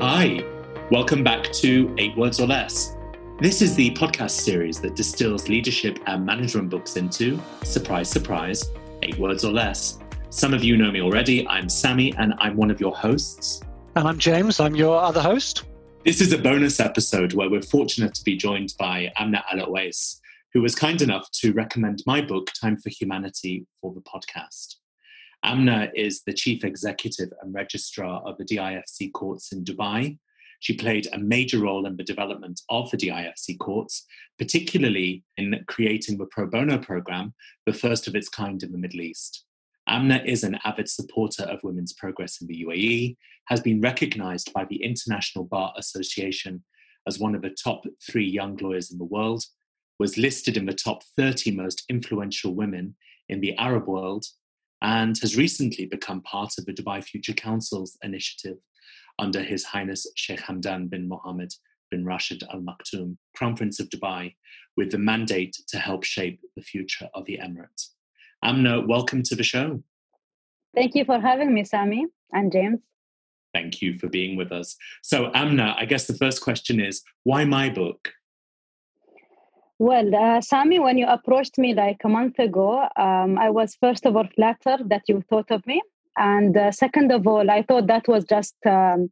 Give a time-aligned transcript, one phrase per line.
[0.00, 0.44] Hi,
[0.92, 2.94] welcome back to Eight Words or Less.
[3.40, 8.70] This is the podcast series that distills leadership and management books into, surprise, surprise,
[9.02, 9.98] eight words or less.
[10.30, 11.48] Some of you know me already.
[11.48, 13.60] I'm Sammy and I'm one of your hosts.
[13.96, 15.64] And I'm James, I'm your other host.
[16.04, 19.76] This is a bonus episode where we're fortunate to be joined by Amna Al
[20.54, 24.76] who was kind enough to recommend my book, Time for Humanity, for the podcast.
[25.44, 30.18] Amna is the chief executive and registrar of the DIFC courts in Dubai.
[30.60, 34.04] She played a major role in the development of the DIFC courts,
[34.38, 37.34] particularly in creating the pro bono program,
[37.66, 39.44] the first of its kind in the Middle East.
[39.86, 43.16] Amna is an avid supporter of women's progress in the UAE,
[43.46, 46.62] has been recognized by the International Bar Association
[47.06, 49.44] as one of the top three young lawyers in the world,
[49.98, 52.96] was listed in the top 30 most influential women
[53.28, 54.26] in the Arab world,
[54.82, 58.58] and has recently become part of the Dubai Future Council's initiative
[59.18, 61.52] under His Highness Sheikh Hamdan bin Mohammed
[61.90, 64.34] bin Rashid Al Maktoum, Crown Prince of Dubai,
[64.76, 67.90] with the mandate to help shape the future of the Emirates.
[68.42, 69.82] Amna, welcome to the show.
[70.74, 72.80] Thank you for having me, Sami and James.
[73.54, 74.76] Thank you for being with us.
[75.02, 78.12] So, Amna, I guess the first question is why my book?
[79.78, 84.06] Well, uh, Sami, when you approached me like a month ago, um, I was first
[84.06, 85.80] of all flattered that you thought of me.
[86.16, 89.10] And uh, second of all, I thought that was just um,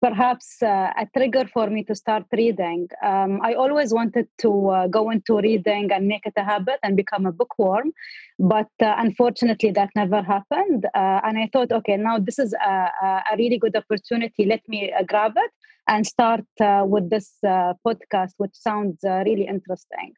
[0.00, 2.88] perhaps uh, a trigger for me to start reading.
[3.02, 6.96] Um, I always wanted to uh, go into reading and make it a habit and
[6.96, 7.92] become a bookworm,
[8.38, 10.86] but uh, unfortunately that never happened.
[10.94, 14.44] Uh, and I thought, okay, now this is a, a really good opportunity.
[14.44, 15.50] Let me uh, grab it
[15.88, 20.12] and start uh, with this podcast, which sounds really interesting.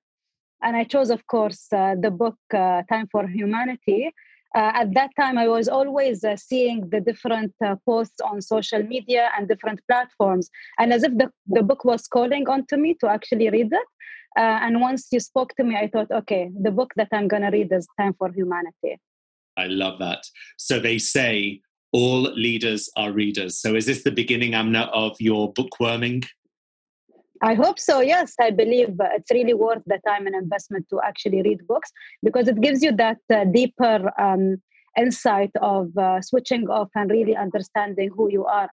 [0.63, 4.13] And I chose, of course, the book Time for Humanity
[4.57, 8.83] uh, at that time i was always uh, seeing the different uh, posts on social
[8.83, 13.09] media and different platforms and as if the, the book was calling onto me to
[13.09, 13.89] actually read it.
[14.39, 17.43] Uh, and once you spoke to me i thought okay the book that i'm going
[17.43, 18.97] to read is time for humanity.
[19.57, 20.23] I love that.
[20.57, 21.61] So they say
[21.93, 23.59] all leaders are readers.
[23.59, 26.27] So is this the beginning amna of your bookworming
[27.43, 28.01] I hope so.
[28.01, 31.91] Yes, I believe it's really worth the time and investment to actually read books
[32.23, 34.61] because it gives you that uh, deeper um,
[34.97, 38.69] insight of uh, switching off and really understanding who you are.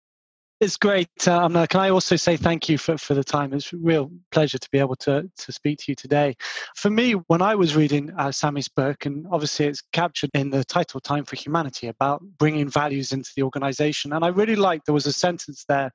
[0.61, 1.29] It's great.
[1.29, 3.53] Um, can I also say thank you for, for the time?
[3.53, 6.37] It's a real pleasure to be able to, to speak to you today.
[6.77, 10.65] For me, when I was reading uh, Sammy's book, and obviously it's captured in the
[10.65, 14.13] title Time for Humanity about bringing values into the organization.
[14.13, 15.91] And I really liked there was a sentence there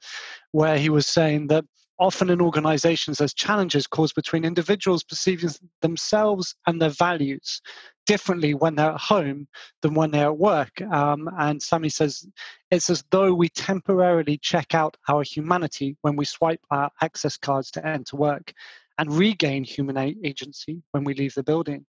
[0.51, 1.63] where he was saying that
[1.99, 5.49] often in organizations there's challenges caused between individuals perceiving
[5.81, 7.61] themselves and their values
[8.05, 9.47] differently when they're at home
[9.81, 10.81] than when they're at work.
[10.81, 12.25] Um, and sammy says
[12.71, 17.69] it's as though we temporarily check out our humanity when we swipe our access cards
[17.71, 18.53] to enter work
[18.97, 21.85] and regain human agency when we leave the building.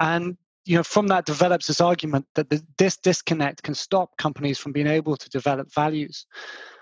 [0.00, 0.36] And
[0.66, 4.88] you know from that develops this argument that this disconnect can stop companies from being
[4.88, 6.26] able to develop values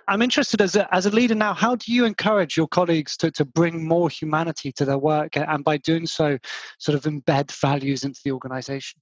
[0.08, 3.30] I'm interested as a, as a leader now, how do you encourage your colleagues to,
[3.32, 6.38] to bring more humanity to their work and by doing so,
[6.78, 9.00] sort of embed values into the organization?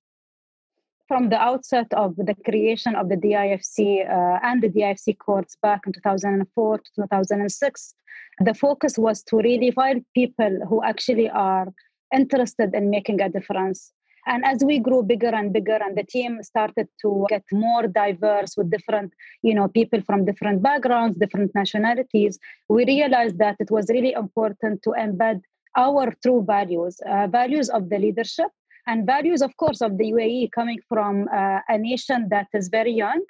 [1.09, 5.83] From the outset of the creation of the DIFC uh, and the DIFC courts back
[5.87, 7.95] in 2004 to 2006,
[8.41, 11.67] the focus was to really find people who actually are
[12.15, 13.93] interested in making a difference
[14.27, 18.57] and as we grew bigger and bigger, and the team started to get more diverse
[18.57, 19.13] with different,
[19.43, 22.39] you know, people from different backgrounds, different nationalities,
[22.69, 25.41] we realized that it was really important to embed
[25.77, 28.49] our true values, uh, values of the leadership,
[28.87, 32.93] and values, of course, of the UAE coming from uh, a nation that is very
[32.93, 33.23] young,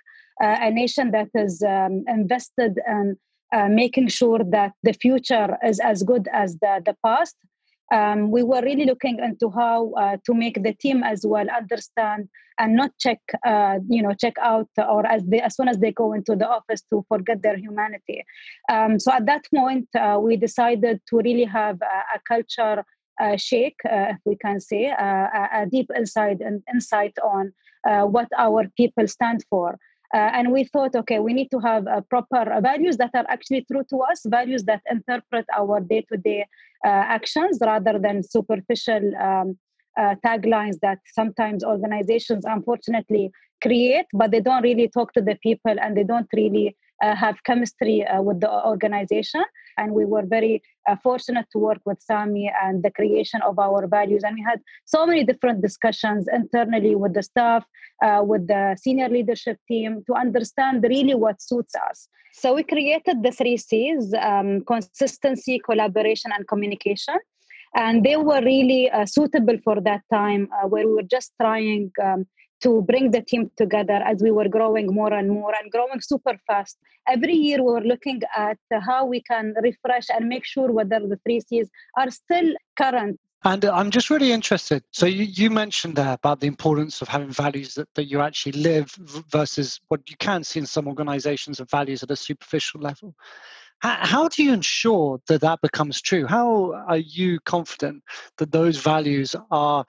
[0.43, 3.17] uh, a nation that is um, invested in
[3.53, 7.37] uh, making sure that the future is as good as the, the past
[7.93, 12.29] um, we were really looking into how uh, to make the team as well understand
[12.59, 15.93] and not check uh, you know check out or as they as soon as they
[15.93, 18.25] go into the office to forget their humanity.
[18.69, 22.85] Um, so at that point uh, we decided to really have a, a culture
[23.21, 25.27] uh, shake uh, if we can say uh,
[25.61, 27.53] a, deep insight and insight on
[28.11, 29.77] what our people stand for
[30.15, 33.65] uh, and we thought, okay, we need to have uh, proper values that are actually
[33.71, 36.47] true to us, values that interpret our day to day
[36.85, 39.57] actions rather than superficial um,
[39.97, 43.31] uh, taglines that sometimes organizations unfortunately
[43.63, 48.07] create, but they don't really talk to the people and they don't really have chemistry
[48.07, 49.43] uh, with the organization.
[49.79, 53.87] And we were very uh, fortunate to work with Sami and the creation of our
[53.87, 54.23] values.
[54.25, 57.65] And we had so many different discussions internally with the staff,
[58.05, 62.09] uh, with the senior leadership team to understand really what suits us.
[62.35, 67.17] So we created the three C's um, consistency, collaboration, and communication
[67.75, 71.91] and they were really uh, suitable for that time uh, where we were just trying
[72.03, 72.27] um,
[72.63, 76.39] to bring the team together as we were growing more and more and growing super
[76.47, 76.79] fast.
[77.09, 81.19] Every year, we were looking at how we can refresh and make sure whether the
[81.25, 83.19] three C's are still current.
[83.45, 84.85] And uh, I'm just really interested.
[84.93, 88.53] So, you, you mentioned there about the importance of having values that, that you actually
[88.53, 88.91] live
[89.31, 93.15] versus what you can see in some organizations of values at a superficial level.
[93.81, 96.25] How do you ensure that that becomes true?
[96.25, 98.05] How are you confident
[98.39, 99.85] that those values are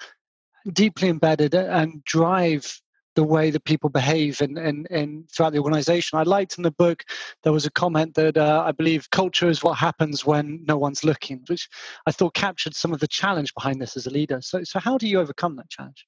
[0.71, 2.79] deeply embedded and drive
[3.15, 6.17] the way that people behave and and and throughout the organization.
[6.17, 7.03] I liked in the book
[7.43, 11.03] there was a comment that uh, I believe culture is what happens when no one's
[11.03, 11.69] looking, which
[12.07, 14.39] I thought captured some of the challenge behind this as a leader.
[14.41, 16.07] So, so how do you overcome that challenge?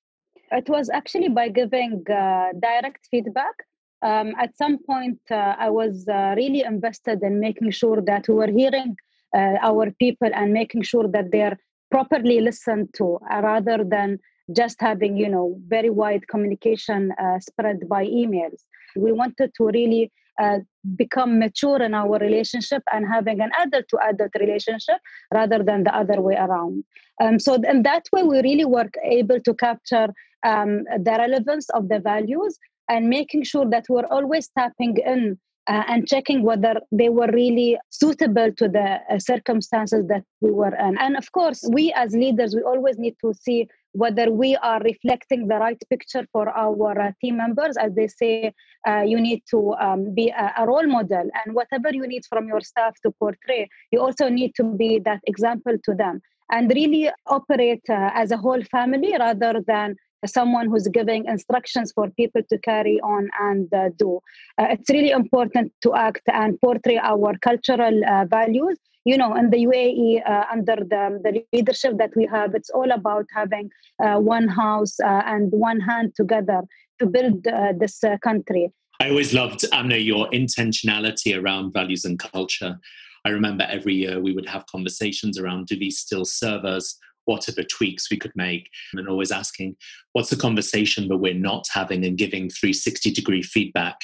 [0.51, 3.55] It was actually by giving uh, direct feedback
[4.01, 8.35] um, at some point uh, i was uh, really invested in making sure that we
[8.35, 8.95] were hearing
[9.35, 11.57] uh, our people and making sure that they're
[11.91, 14.19] properly listened to uh, rather than
[14.53, 18.61] just having you know very wide communication uh, spread by emails
[18.95, 20.11] we wanted to really
[20.41, 20.59] uh,
[20.95, 24.97] become mature in our relationship and having an adult to adult relationship
[25.33, 26.83] rather than the other way around.
[27.21, 30.09] Um, so, in that way, we really were able to capture
[30.45, 32.57] um, the relevance of the values
[32.89, 37.77] and making sure that we're always tapping in uh, and checking whether they were really
[37.89, 40.97] suitable to the uh, circumstances that we were in.
[40.99, 45.47] And of course, we as leaders, we always need to see whether we are reflecting
[45.47, 47.77] the right picture for our uh, team members.
[47.77, 48.53] As they say,
[48.87, 52.47] uh, you need to um, be a, a, role model, and whatever you need from
[52.47, 56.21] your staff to portray, you also need to be that example to them
[56.51, 59.95] and really operate uh, as a whole family rather than
[60.25, 64.19] someone who's giving instructions for people to carry on and uh, do.
[64.57, 68.77] Uh, it's really important to act and portray our cultural uh, values.
[69.05, 72.91] You know, in the UAE, uh, under the, the leadership that we have, it's all
[72.91, 73.69] about having
[74.03, 76.61] uh, one house uh, and one hand together
[76.99, 77.43] to build
[77.79, 78.71] this country.
[78.99, 82.79] I always loved, Amna, your intentionality around values and culture.
[83.25, 86.97] I remember every year we would have conversations around do these still serve us?
[87.25, 89.75] what are the tweaks we could make and always asking
[90.13, 93.99] what's the conversation that we're not having and giving 360 degree feedback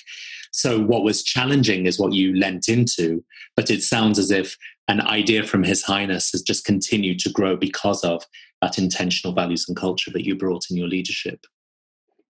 [0.52, 3.24] so what was challenging is what you lent into
[3.56, 4.58] but it sounds as if
[4.88, 8.24] an idea from his highness has just continued to grow because of
[8.62, 11.46] that intentional values and culture that you brought in your leadership.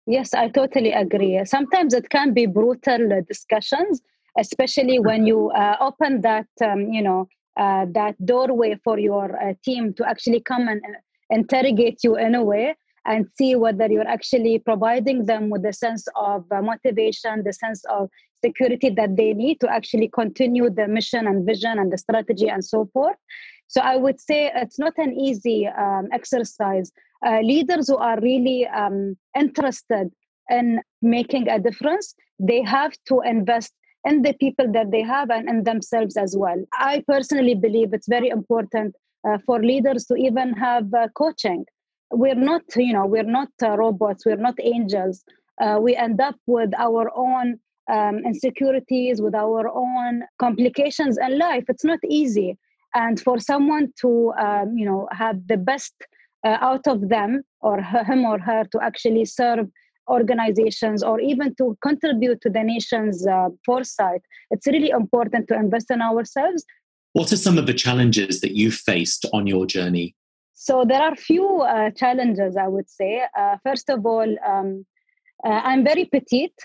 [0.06, 1.40] Yes i totally agree.
[1.46, 4.02] Sometimes it can be brutal discussions
[4.38, 7.28] especially when you uh, open that um, you know
[7.58, 12.36] uh, that doorway for your uh, team to actually come and uh, interrogate you in
[12.36, 12.76] a way
[13.08, 17.84] and see whether you're actually providing them with the sense of uh, motivation, the sense
[17.86, 18.10] of
[18.44, 22.64] security that they need to actually continue the mission and vision and the strategy and
[22.64, 23.16] so forth.
[23.68, 26.92] So I would say it's not an easy um, exercise.
[27.26, 30.12] Uh, leaders who are really um, interested
[30.50, 33.74] in making a difference, they have to invest
[34.06, 36.64] in the people that they have and in themselves as well.
[36.74, 38.96] I personally believe it's very important
[39.28, 41.66] uh, for leaders to even have uh, coaching.
[42.12, 45.24] We're not, you know, we're not uh, robots, we're not angels.
[45.60, 47.60] Uh, we end up with our own
[47.92, 51.66] um, insecurities, with our own complications in life.
[51.68, 52.58] It's not easy.
[52.94, 55.94] And for someone to, um, you know, have the best
[56.46, 59.68] uh, out of them or him or her to actually serve
[60.10, 65.92] organizations or even to contribute to the nation's uh, foresight, it's really important to invest
[65.92, 66.64] in ourselves.
[67.14, 70.16] What are some of the challenges that you faced on your journey?
[70.60, 73.22] So there are few uh, challenges, I would say.
[73.38, 74.88] Uh, first of all, um,
[75.46, 76.60] uh, I'm very petite,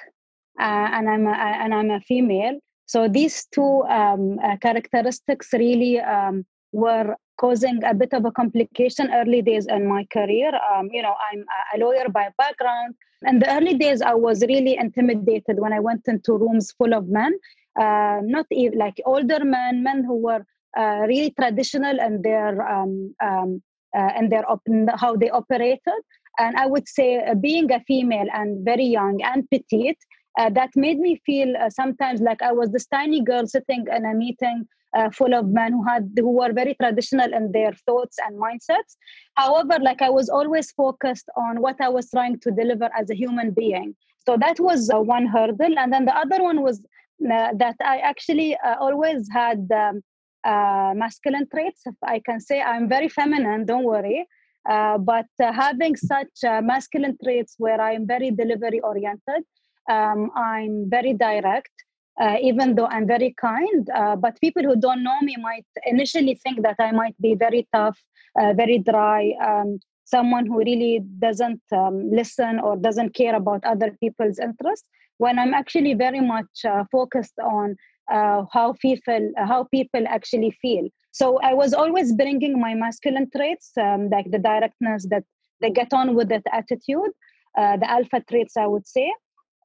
[0.58, 2.58] uh, and I'm a, and I'm a female.
[2.87, 9.11] So these two um, uh, characteristics really um, were causing a bit of a complication
[9.12, 10.52] early days in my career.
[10.72, 11.44] Um, you know, I'm
[11.75, 12.94] a lawyer by background.
[13.26, 17.08] In the early days, I was really intimidated when I went into rooms full of
[17.08, 17.34] men,
[17.78, 20.46] uh, not even like older men, men who were
[20.78, 23.62] uh, really traditional in their um, um,
[23.96, 24.62] uh, in their op-
[24.96, 26.00] how they operated.
[26.38, 29.99] And I would say, uh, being a female and very young and petite,
[30.38, 34.06] uh, that made me feel uh, sometimes like I was this tiny girl sitting in
[34.06, 38.16] a meeting uh, full of men who had who were very traditional in their thoughts
[38.26, 38.96] and mindsets.
[39.37, 43.14] However like i was always focused on what i was trying to deliver as a
[43.14, 43.94] human being.
[44.26, 45.78] So that was uh, one hurdle.
[45.78, 46.82] And then the other one was
[47.20, 50.02] that I actually uh, always had um,
[50.44, 51.82] uh, masculine traits.
[52.02, 54.26] I can say I'm very feminine, don't worry.
[54.68, 59.42] Uh, but uh, having such uh, masculine traits where I'm very delivery oriented,
[59.90, 61.72] um, I'm very direct,
[62.20, 63.88] uh, even though I'm very kind.
[64.20, 67.99] but people who don't know me might initially think that I might be very tough,
[68.37, 74.38] very dry, um, someone who really doesn't um, listen or doesn't care about other people's
[74.38, 74.87] interests
[75.18, 77.76] when i'm actually very much uh, focused on
[78.19, 83.73] uh, how people how people actually feel so i was always bringing my masculine traits
[83.87, 85.25] um, like the directness that
[85.61, 87.12] they get on with that attitude
[87.59, 89.09] uh, the alpha traits i would say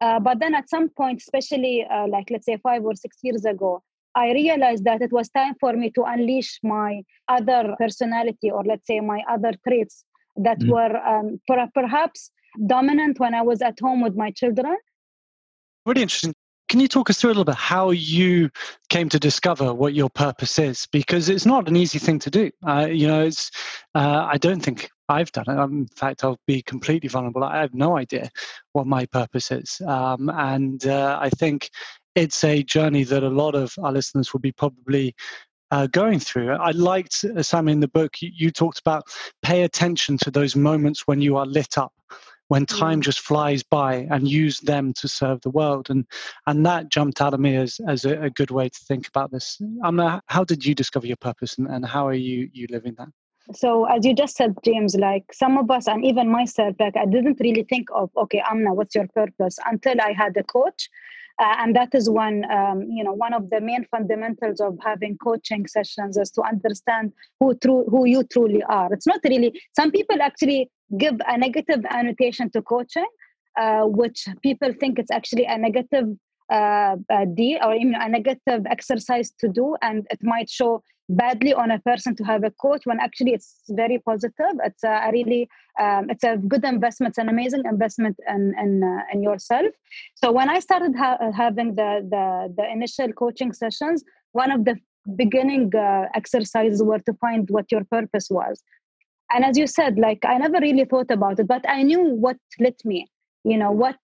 [0.01, 3.45] uh, but then at some point especially uh, like let's say five or six years
[3.45, 3.81] ago
[4.17, 8.87] I realized that it was time for me to unleash my other personality or let's
[8.87, 10.05] say my other traits
[10.37, 10.71] that mm.
[10.71, 12.31] were um, per- perhaps
[12.65, 14.75] dominant when I was at home with my children.
[15.85, 16.33] Really interesting.
[16.67, 18.49] Can you talk us through a little bit how you
[18.89, 20.87] came to discover what your purpose is?
[20.91, 22.51] Because it's not an easy thing to do.
[22.67, 23.51] Uh, you know, it's.
[23.95, 25.63] Uh, I don't think I've done it.
[25.63, 27.43] In fact, I'll be completely vulnerable.
[27.43, 28.29] I have no idea
[28.73, 31.69] what my purpose is, um, and uh, I think
[32.15, 35.15] it's a journey that a lot of our listeners will be probably
[35.71, 36.51] uh, going through.
[36.51, 39.03] I liked, uh, Sam, in the book, you, you, talked about
[39.41, 41.93] pay attention to those moments when you are lit up,
[42.47, 43.03] when time mm.
[43.03, 45.89] just flies by, and use them to serve the world.
[45.89, 46.05] And
[46.45, 49.31] and that jumped out of me as as a, a good way to think about
[49.31, 49.61] this.
[49.83, 53.09] Amna, how did you discover your purpose, and, and how are you you living that?
[53.53, 57.05] So as you just said, James, like some of us, and even myself, like I
[57.05, 59.57] didn't really think of, okay, Amna, what's your purpose?
[59.65, 60.89] Until I had a coach
[61.39, 65.17] uh, and that is one, um, you know, one of the main fundamentals of having
[65.17, 68.91] coaching sessions is to understand who true, who you truly are.
[68.91, 69.59] It's not really.
[69.75, 73.07] Some people actually give a negative annotation to coaching,
[73.59, 76.07] uh, which people think it's actually a negative
[76.49, 81.79] uh, or even a negative exercise to do, and it might show badly on a
[81.79, 84.53] person to have a coach when actually it's very positive.
[84.63, 89.03] It's a really um, it's a good investment it's an amazing investment in in, uh,
[89.13, 89.73] in yourself.
[90.15, 94.03] So when i started ha- having the, the the initial coaching sessions
[94.33, 94.75] one of the
[95.15, 98.61] beginning uh, exercises were to find what your purpose was
[99.31, 102.37] and as you said like i never really thought about it but i knew what
[102.59, 103.07] lit me
[103.43, 103.97] you know what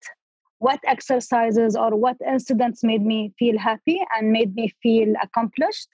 [0.60, 5.90] what exercises or what incidents made me feel happy and made me feel accomplished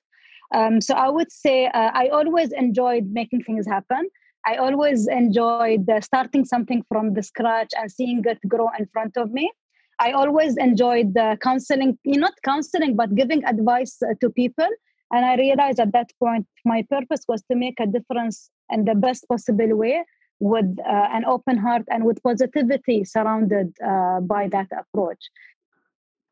[0.53, 4.09] um, so I would say uh, I always enjoyed making things happen.
[4.45, 9.17] I always enjoyed uh, starting something from the scratch and seeing it grow in front
[9.17, 9.51] of me.
[9.99, 14.67] I always enjoyed uh, counseling, not counseling, but giving advice uh, to people.
[15.11, 18.95] And I realized at that point, my purpose was to make a difference in the
[18.95, 20.03] best possible way
[20.39, 25.19] with uh, an open heart and with positivity surrounded uh, by that approach.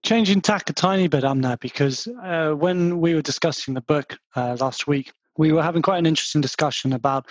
[0.04, 4.56] Changing tack a tiny bit that because uh, when we were discussing the book uh,
[4.60, 7.28] last week, we were having quite an interesting discussion about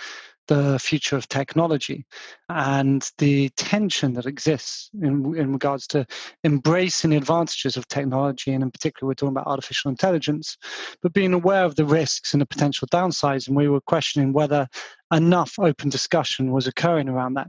[0.47, 2.05] the future of technology
[2.49, 6.05] and the tension that exists in, in regards to
[6.43, 8.53] embracing the advantages of technology.
[8.53, 10.57] And in particular, we're talking about artificial intelligence,
[11.01, 13.47] but being aware of the risks and the potential downsides.
[13.47, 14.67] And we were questioning whether
[15.13, 17.47] enough open discussion was occurring around that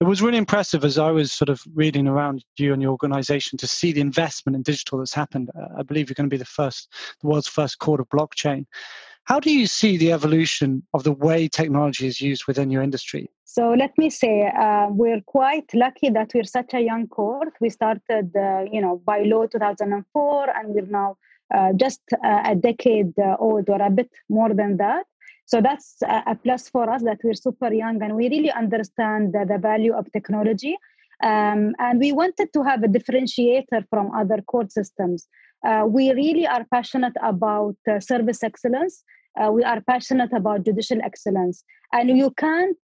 [0.00, 3.58] it was really impressive as I was sort of reading around you and your organization
[3.58, 5.50] to see the investment in digital that's happened.
[5.58, 8.66] Uh, I believe you're going to be the first, the world's first court of blockchain.
[9.28, 13.28] How do you see the evolution of the way technology is used within your industry?
[13.44, 17.52] So let me say, uh, we're quite lucky that we're such a young cohort.
[17.60, 21.18] We started, uh, you know, by law 2004, and we're now
[21.54, 25.04] uh, just uh, a decade uh, old or a bit more than that.
[25.44, 29.58] So that's a plus for us that we're super young and we really understand the
[29.58, 30.76] value of technology.
[31.22, 35.28] Um, and we wanted to have a differentiator from other court systems.
[35.66, 39.02] Uh, we really are passionate about uh, service excellence.
[39.40, 41.64] Uh, we are passionate about judicial excellence.
[41.92, 42.76] And you can't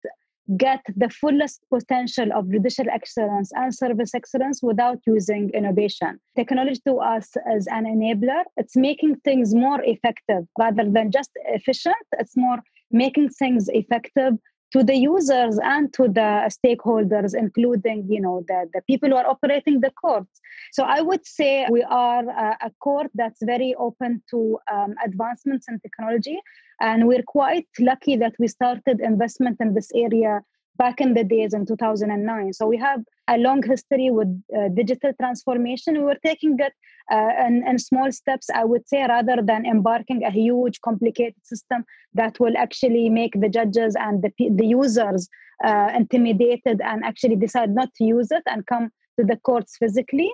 [0.56, 6.18] get the fullest potential of judicial excellence and service excellence without using innovation.
[6.36, 8.42] Technology to us is an enabler.
[8.56, 11.94] It's making things more effective rather than just efficient.
[12.18, 12.58] It's more
[12.90, 14.34] making things effective
[14.72, 19.26] to the users and to the stakeholders including you know the, the people who are
[19.26, 20.40] operating the courts
[20.72, 25.66] so i would say we are a, a court that's very open to um, advancements
[25.68, 26.38] in technology
[26.80, 30.40] and we're quite lucky that we started investment in this area
[30.76, 32.52] back in the days in 2009.
[32.52, 33.00] So we have
[33.34, 35.98] a long history with uh, digital transformation.
[35.98, 36.72] We were taking it
[37.10, 41.84] uh, in, in, small steps, I would say, rather than embarking a huge, complicated system
[42.14, 45.28] that will actually make the judges and the, the users
[45.64, 50.30] uh, intimidated and actually decide not to use it and come to the courts physically.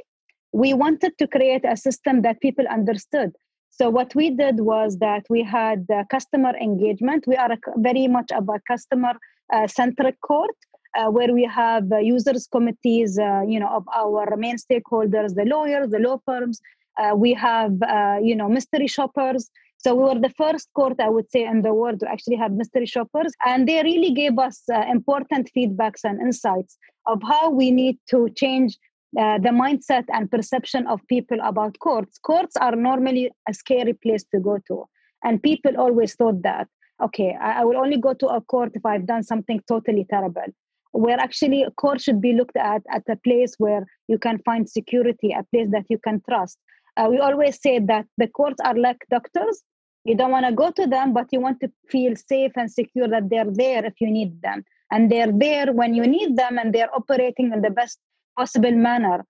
[0.52, 3.30] we wanted to create a system that people understood.
[3.70, 7.26] So what we did was that we had customer engagement.
[7.26, 9.14] We are a, very much a customer
[9.52, 10.56] uh, centric court.
[10.98, 15.46] Uh, where we have uh, users committees, uh, you know, of our main stakeholders, the
[15.54, 16.56] lawyers, the law firms.
[17.00, 19.42] Uh, we have, uh, you know, mystery shoppers.
[19.82, 22.52] So we were the first court, I would say, in the world to actually have
[22.62, 24.58] mystery shoppers, and they really gave us
[24.96, 26.72] important feedbacks and insights
[27.12, 28.70] of how we need to change
[29.16, 32.18] uh, the mindset and perception of people about courts.
[32.18, 34.84] Courts are normally a scary place to go to.
[35.24, 36.68] And people always thought that,
[37.02, 40.50] okay, I, I will only go to a court if I've done something totally terrible.
[40.92, 44.68] Where actually a court should be looked at at a place where you can find
[44.68, 46.58] security, a place that you can trust.
[46.96, 49.62] Uh, we always say that the courts are like doctors.
[50.04, 53.08] You don't want to go to them, but you want to feel safe and secure
[53.08, 54.64] that they're there if you need them.
[54.90, 57.98] And they're there when you need them and they're operating in the best
[58.36, 59.24] possible manner.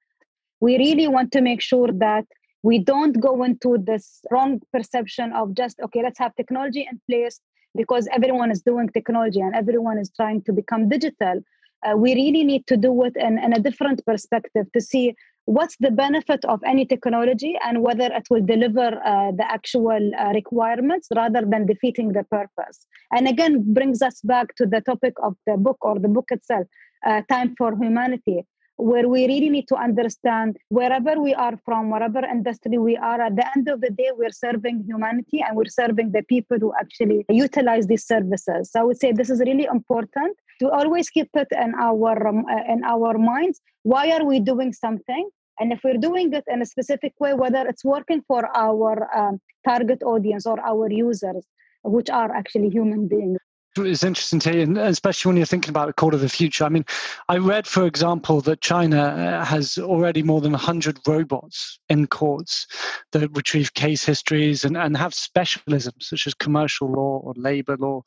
[0.60, 2.24] We really want to make sure that
[2.62, 7.40] we don't go into this wrong perception of just, okay, let's have technology in place
[7.76, 11.40] because everyone is doing technology and everyone is trying to become digital.
[11.86, 15.76] Uh, we really need to do it in, in a different perspective to see what's
[15.80, 21.08] the benefit of any technology and whether it will deliver uh, the actual uh, requirements
[21.14, 22.86] rather than defeating the purpose.
[23.12, 26.66] And again, brings us back to the topic of the book or the book itself,
[27.06, 28.44] uh, Time for Humanity
[28.78, 33.34] where we really need to understand wherever we are from, whatever industry we are, at
[33.34, 37.26] the end of the day, we're serving humanity and we're serving the people who actually
[37.28, 38.70] utilize these services.
[38.70, 42.44] So I would say this is really important to always keep it in our um,
[42.46, 43.60] uh, in our minds.
[43.82, 45.28] Why are we doing something?
[45.60, 49.40] And if we're doing it in a specific way, whether it's working for our um,
[49.66, 51.44] target audience or our users,
[51.82, 53.38] which are actually human beings
[53.78, 56.64] it's interesting to hear, and especially when you're thinking about the court of the future.
[56.64, 56.84] I mean,
[57.28, 62.66] I read, for example, that China uh, has already more than 100 robots in courts
[63.12, 68.02] that retrieve case histories and, and have specialisms such as commercial law or labor law.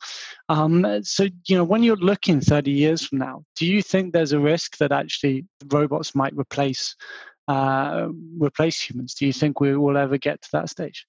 [0.48, 4.32] Um, so, you know, when you're looking 30 years from now, do you think there's
[4.32, 6.94] a risk that actually robots might replace
[7.48, 8.08] uh,
[8.38, 9.14] replace humans?
[9.14, 11.06] Do you think we will ever get to that stage?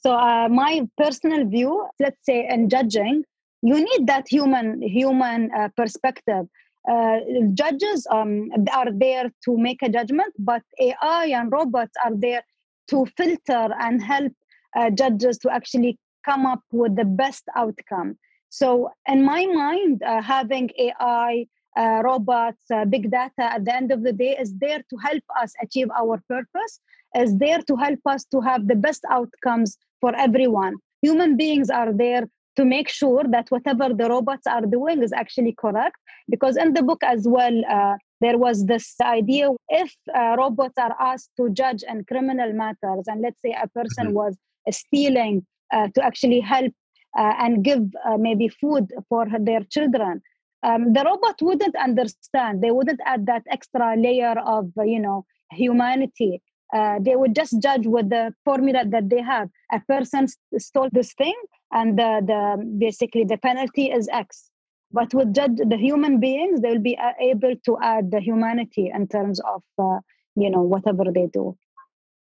[0.00, 3.24] So, uh, my personal view, let's say, in judging,
[3.66, 6.44] you need that human human uh, perspective.
[6.88, 7.18] Uh,
[7.54, 12.42] judges um, are there to make a judgment but ai and robots are there
[12.86, 14.32] to filter and help
[14.76, 18.16] uh, judges to actually come up with the best outcome.
[18.50, 23.90] So in my mind uh, having ai uh, robots uh, big data at the end
[23.90, 26.80] of the day is there to help us achieve our purpose
[27.16, 30.74] is there to help us to have the best outcomes for everyone.
[31.02, 35.54] Human beings are there to make sure that whatever the robots are doing is actually
[35.58, 35.96] correct.
[36.28, 40.96] Because in the book as well, uh, there was this idea if uh, robots are
[40.98, 44.14] asked to judge in criminal matters, and let's say a person mm-hmm.
[44.14, 44.36] was
[44.70, 46.72] stealing uh, to actually help
[47.18, 50.22] uh, and give uh, maybe food for their children.
[50.62, 52.62] Um, the robot wouldn't understand.
[52.62, 56.42] They wouldn't add that extra layer of, you know, humanity.
[56.74, 59.48] Uh, they would just judge with the formula that they have.
[59.72, 60.26] A person
[60.58, 61.34] stole this thing,
[61.72, 64.50] and the, the basically the penalty is X.
[64.92, 68.90] But with judge the human beings, they will be uh, able to add the humanity
[68.94, 70.00] in terms of uh,
[70.34, 71.56] you know whatever they do.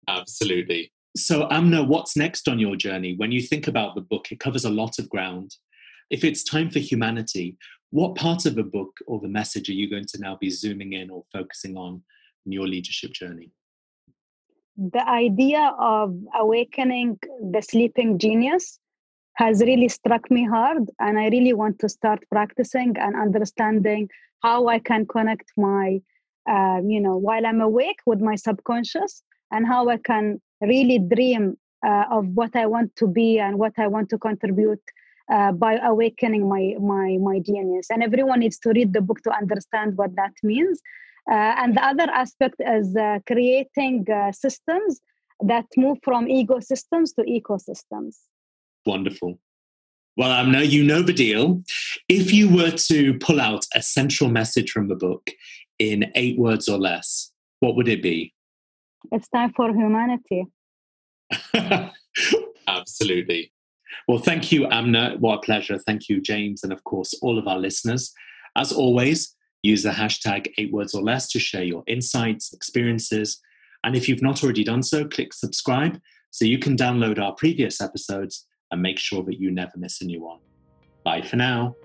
[0.08, 0.92] Absolutely.
[1.18, 3.16] So, Amna, what's next on your journey?
[3.16, 5.56] When you think about the book, it covers a lot of ground.
[6.10, 7.58] If it's time for humanity,
[7.92, 10.94] what part of the book or the message are you going to now be zooming
[10.94, 12.04] in or focusing on
[12.46, 13.52] in your leadership journey?
[14.78, 17.20] The idea of awakening
[17.52, 18.80] the sleeping genius
[19.36, 24.08] has really struck me hard and i really want to start practicing and understanding
[24.42, 26.00] how i can connect my
[26.50, 31.58] uh, you know while i'm awake with my subconscious and how i can really dream
[31.86, 34.82] uh, of what i want to be and what i want to contribute
[35.32, 37.88] uh, by awakening my my my genius.
[37.90, 40.82] And everyone needs to read the book to understand what that means
[41.32, 45.02] and the other aspect is uh, creating uh, systems
[45.42, 48.16] that move from egosystems to ecosystems
[48.86, 49.40] Wonderful.
[50.18, 51.64] Well, I know you know the deal.
[52.08, 55.30] If you were to pull out a central message from the book
[55.80, 58.34] in eight words or less, what would it be?
[59.12, 60.46] It's time for humanity.
[62.68, 63.52] Absolutely.
[64.08, 65.16] Well, thank you, Amna.
[65.20, 65.80] What a pleasure.
[65.80, 68.14] Thank you, James, and of course, all of our listeners.
[68.56, 69.35] As always,
[69.66, 73.42] use the hashtag eight words or less to share your insights, experiences.
[73.84, 76.00] And if you've not already done so, click subscribe
[76.32, 80.06] so you can download our previous episodes and make sure that you never miss a
[80.06, 80.40] new one.
[81.04, 81.76] Bye for now.